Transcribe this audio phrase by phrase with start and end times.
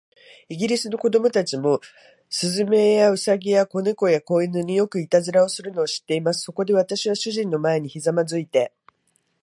[0.49, 1.79] イギリスの子供たちも、
[2.27, 6.41] 雀や、兎や、小猫や、小犬に、よくいたずらをするのを知っています。
[6.41, 8.73] そこで、私は主人の前にひざまずいて